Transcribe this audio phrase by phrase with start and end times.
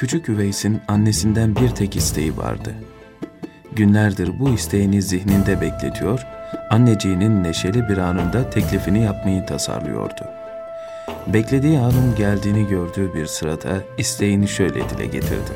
[0.00, 2.74] Küçük Üveys'in annesinden bir tek isteği vardı.
[3.72, 6.26] Günlerdir bu isteğini zihninde bekletiyor,
[6.70, 10.24] anneciğinin neşeli bir anında teklifini yapmayı tasarlıyordu.
[11.26, 15.52] Beklediği anın geldiğini gördüğü bir sırada isteğini şöyle dile getirdi.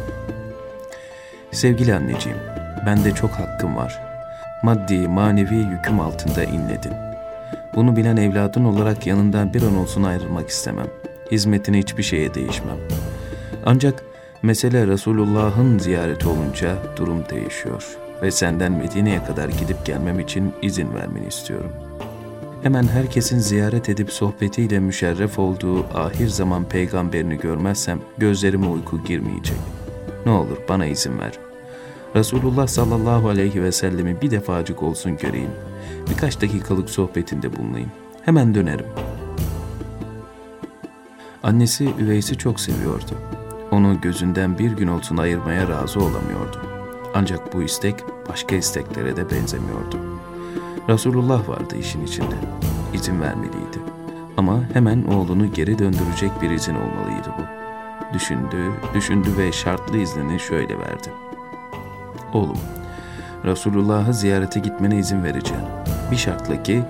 [1.52, 2.38] Sevgili anneciğim,
[2.86, 4.00] bende çok hakkım var.
[4.62, 6.92] Maddi, manevi yüküm altında inledin.
[7.74, 10.88] Bunu bilen evladın olarak yanından bir an olsun ayrılmak istemem.
[11.30, 12.78] Hizmetine hiçbir şeye değişmem.
[13.66, 14.13] Ancak
[14.44, 21.26] mesele Resulullah'ın ziyareti olunca durum değişiyor ve senden Medine'ye kadar gidip gelmem için izin vermeni
[21.26, 21.72] istiyorum.
[22.62, 29.56] Hemen herkesin ziyaret edip sohbetiyle müşerref olduğu ahir zaman peygamberini görmezsem gözlerime uyku girmeyecek.
[30.26, 31.32] Ne olur bana izin ver.
[32.16, 35.50] Resulullah sallallahu aleyhi ve sellemi bir defacık olsun göreyim.
[36.10, 37.90] Birkaç dakikalık sohbetinde bulunayım.
[38.22, 38.86] Hemen dönerim.
[41.42, 43.43] Annesi Üveys'i çok seviyordu.
[43.74, 46.62] Onu gözünden bir gün olsun ayırmaya razı olamıyordu.
[47.14, 47.94] Ancak bu istek
[48.28, 49.98] başka isteklere de benzemiyordu.
[50.88, 52.34] Resulullah vardı işin içinde.
[52.92, 53.78] İzin vermeliydi.
[54.36, 57.42] Ama hemen oğlunu geri döndürecek bir izin olmalıydı bu.
[58.14, 61.08] Düşündü, düşündü ve şartlı iznini şöyle verdi.
[62.32, 62.58] Oğlum,
[63.44, 65.64] Resulullah'ı ziyarete gitmene izin vereceğim.
[66.10, 66.82] Bir şartla ki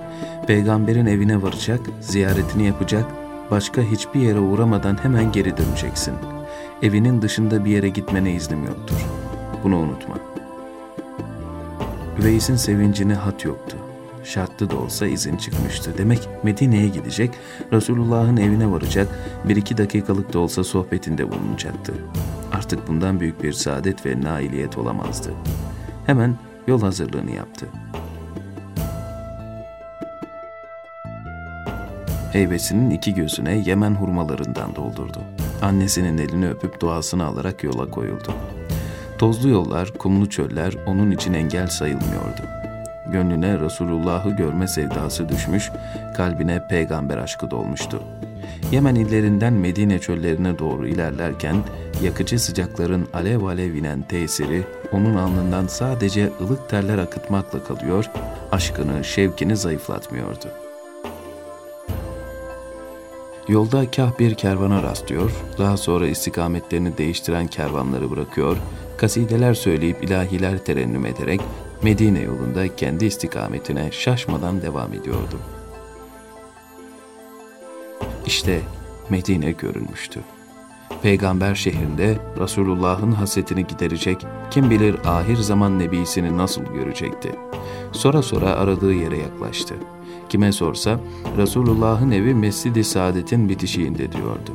[0.47, 3.05] peygamberin evine varacak, ziyaretini yapacak,
[3.51, 6.13] başka hiçbir yere uğramadan hemen geri döneceksin.
[6.81, 9.05] Evinin dışında bir yere gitmene iznim yoktur.
[9.63, 10.15] Bunu unutma.
[12.19, 13.77] Üveys'in sevincine hat yoktu.
[14.23, 15.97] Şartlı da olsa izin çıkmıştı.
[15.97, 17.31] Demek Medine'ye gidecek,
[17.73, 19.07] Resulullah'ın evine varacak,
[19.49, 21.93] bir iki dakikalık da olsa sohbetinde bulunacaktı.
[22.53, 25.33] Artık bundan büyük bir saadet ve nailiyet olamazdı.
[26.05, 26.35] Hemen
[26.67, 27.65] yol hazırlığını yaptı.
[32.31, 35.19] Heybesinin iki gözüne Yemen hurmalarından doldurdu.
[35.61, 38.33] Annesinin elini öpüp duasını alarak yola koyuldu.
[39.17, 42.41] Tozlu yollar, kumlu çöller onun için engel sayılmıyordu.
[43.11, 45.71] Gönlüne Resulullah'ı görme sevdası düşmüş,
[46.17, 48.03] kalbine peygamber aşkı dolmuştu.
[48.71, 51.55] Yemen illerinden Medine çöllerine doğru ilerlerken
[52.03, 58.05] yakıcı sıcakların alev alev inen tesiri onun alnından sadece ılık terler akıtmakla kalıyor,
[58.51, 60.64] aşkını, şevkini zayıflatmıyordu.
[63.47, 68.57] Yolda kah bir kervana rastlıyor, daha sonra istikametlerini değiştiren kervanları bırakıyor,
[68.97, 71.41] kasideler söyleyip ilahiler terennüm ederek
[71.81, 75.39] Medine yolunda kendi istikametine şaşmadan devam ediyordu.
[78.25, 78.61] İşte
[79.09, 80.19] Medine görünmüştü.
[81.05, 87.31] Peygamber şehrinde Resulullah'ın hasretini giderecek, kim bilir ahir zaman nebisini nasıl görecekti.
[87.91, 89.75] Sonra sonra aradığı yere yaklaştı.
[90.29, 90.99] Kime sorsa
[91.37, 94.51] Resulullah'ın evi Mescid-i Saadet'in bitişiğinde diyordu.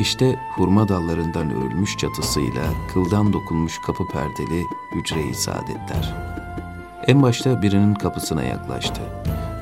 [0.00, 2.62] İşte hurma dallarından örülmüş çatısıyla
[2.94, 4.64] kıldan dokunmuş kapı perdeli
[4.94, 6.14] hücre-i saadetler.
[7.06, 9.00] En başta birinin kapısına yaklaştı.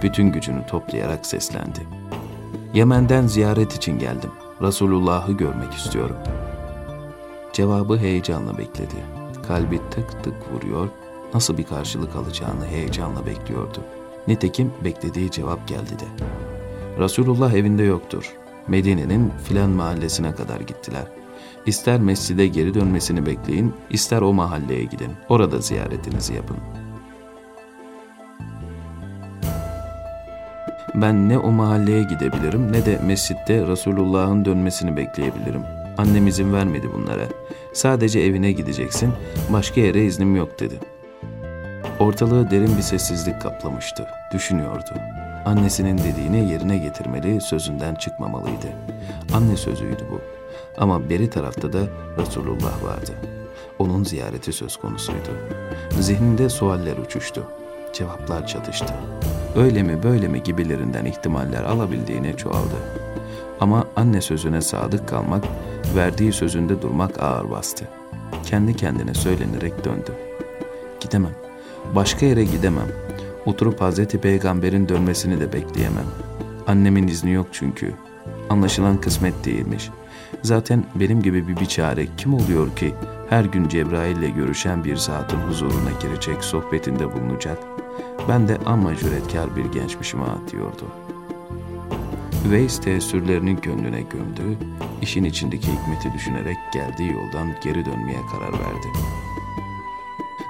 [0.02, 1.80] Bütün gücünü toplayarak seslendi.
[2.74, 4.30] Yemen'den ziyaret için geldim.
[4.62, 6.16] Resulullah'ı görmek istiyorum.
[7.52, 8.96] Cevabı heyecanla bekledi.
[9.48, 10.88] Kalbi tık tık vuruyor,
[11.34, 13.78] nasıl bir karşılık alacağını heyecanla bekliyordu.
[14.26, 16.24] Nitekim beklediği cevap geldi de.
[16.98, 18.32] Resulullah evinde yoktur.
[18.68, 21.04] Medine'nin filan mahallesine kadar gittiler.
[21.66, 25.12] İster mescide geri dönmesini bekleyin, ister o mahalleye gidin.
[25.28, 26.56] Orada ziyaretinizi yapın.
[31.02, 35.62] Ben ne o mahalleye gidebilirim ne de mescitte Resulullah'ın dönmesini bekleyebilirim.
[35.98, 37.24] Annem izin vermedi bunlara.
[37.72, 39.12] Sadece evine gideceksin,
[39.52, 40.74] başka yere iznim yok dedi.
[42.00, 44.06] Ortalığı derin bir sessizlik kaplamıştı.
[44.32, 44.90] Düşünüyordu.
[45.44, 48.68] Annesinin dediğini yerine getirmeli, sözünden çıkmamalıydı.
[49.34, 50.20] Anne sözüydü bu.
[50.78, 51.80] Ama beri tarafta da
[52.18, 53.12] Resulullah vardı.
[53.78, 55.30] Onun ziyareti söz konusuydu.
[56.00, 57.44] Zihninde sualler uçuştu.
[57.92, 58.94] Cevaplar çatıştı.
[59.56, 62.76] Öyle mi böyle mi gibilerinden ihtimaller alabildiğine çoğaldı.
[63.60, 65.44] Ama anne sözüne sadık kalmak,
[65.96, 67.84] verdiği sözünde durmak ağır bastı.
[68.44, 70.12] Kendi kendine söylenerek döndü.
[71.00, 71.34] Gidemem.
[71.94, 72.88] Başka yere gidemem.
[73.46, 76.06] Oturup Hazreti Peygamber'in dönmesini de bekleyemem.
[76.66, 77.94] Annemin izni yok çünkü.
[78.50, 79.90] Anlaşılan kısmet değilmiş.
[80.42, 82.94] Zaten benim gibi bir biçare kim oluyor ki
[83.30, 87.58] her gün Cebrail ile görüşen bir zatın huzuruna girecek, sohbetinde bulunacak.
[88.28, 90.84] Ben de amma cüretkar bir gençmişim ha diyordu.
[92.48, 94.58] Üveys teessürlerini gönlüne gömdü,
[95.02, 98.88] işin içindeki hikmeti düşünerek geldiği yoldan geri dönmeye karar verdi.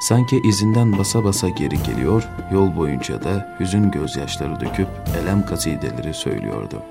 [0.00, 4.88] Sanki izinden basa basa geri geliyor, yol boyunca da hüzün gözyaşları döküp
[5.22, 6.82] elem kasideleri söylüyordu.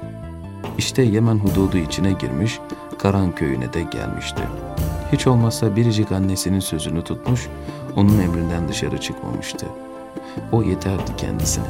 [0.78, 2.60] İşte Yemen hududu içine girmiş,
[3.00, 4.42] Karan köyüne de gelmişti.
[5.12, 7.48] Hiç olmazsa biricik annesinin sözünü tutmuş,
[7.96, 9.66] onun emrinden dışarı çıkmamıştı.
[10.52, 11.66] O yeterdi kendisine.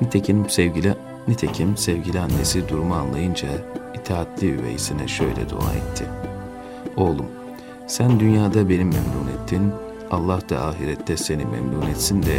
[0.00, 0.94] Nitekim sevgili
[1.28, 3.48] nitekim sevgili annesi durumu anlayınca
[3.94, 6.04] itaatli üveysine şöyle dua etti.
[6.96, 7.26] Oğlum,
[7.86, 9.72] sen dünyada beni memnun ettin,
[10.10, 12.38] Allah da ahirette seni memnun etsin de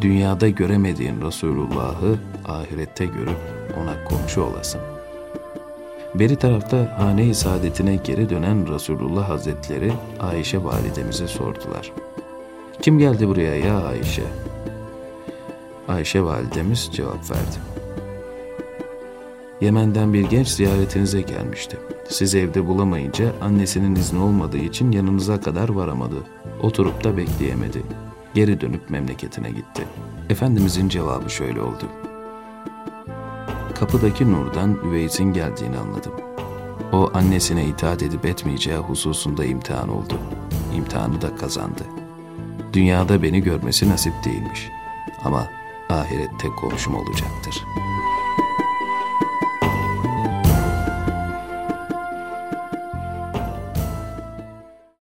[0.00, 2.18] dünyada göremediğin Resulullah'ı
[2.48, 3.38] ahirette görüp
[3.82, 4.80] ona komşu olasın.
[6.14, 11.92] Beri tarafta hane-i saadetine geri dönen Resulullah Hazretleri Ayşe validemize sordular.
[12.82, 14.22] Kim geldi buraya ya Ayşe?
[15.88, 17.56] Ayşe validemiz cevap verdi.
[19.60, 21.78] Yemen'den bir genç ziyaretinize gelmişti.
[22.08, 26.16] Siz evde bulamayınca annesinin izni olmadığı için yanınıza kadar varamadı.
[26.62, 27.82] Oturup da bekleyemedi.
[28.34, 29.84] Geri dönüp memleketine gitti.
[30.30, 31.84] Efendimizin cevabı şöyle oldu.
[33.74, 36.12] Kapıdaki nurdan Üveys'in geldiğini anladım.
[36.92, 40.18] O annesine itaat edip etmeyeceği hususunda imtihan oldu.
[40.76, 41.82] İmtihanı da kazandı.
[42.72, 44.68] Dünyada beni görmesi nasip değilmiş.
[45.24, 45.46] Ama
[45.88, 47.95] ahirette komşum olacaktır.''